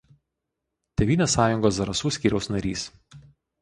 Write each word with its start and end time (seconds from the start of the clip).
Tėvynės 1.03 1.37
sąjungos 1.39 1.79
Zarasų 1.79 2.15
skyriaus 2.19 2.53
narys. 2.57 2.91